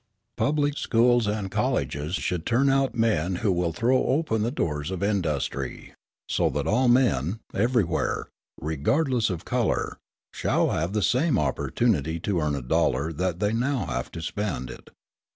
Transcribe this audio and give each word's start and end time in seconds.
Public 0.35 0.79
schools 0.79 1.27
and 1.27 1.51
colleges 1.51 2.15
should 2.15 2.43
turn 2.43 2.71
out 2.71 2.95
men 2.95 3.35
who 3.45 3.51
will 3.51 3.71
throw 3.71 4.03
open 4.05 4.41
the 4.41 4.49
doors 4.49 4.89
of 4.89 5.03
industry, 5.03 5.93
so 6.27 6.49
that 6.49 6.65
all 6.65 6.87
men, 6.87 7.39
everywhere, 7.53 8.27
regardless 8.59 9.29
of 9.29 9.45
colour, 9.45 9.99
shall 10.33 10.71
have 10.71 10.93
the 10.93 11.03
same 11.03 11.37
opportunity 11.37 12.19
to 12.21 12.39
earn 12.39 12.55
a 12.55 12.63
dollar 12.63 13.13
that 13.13 13.39
they 13.39 13.53
now 13.53 13.85
have 13.85 14.09
to 14.13 14.23
spend 14.23 14.71
it. 14.71 14.89